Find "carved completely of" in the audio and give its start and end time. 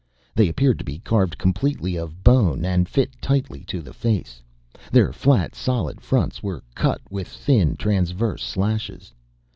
0.97-2.23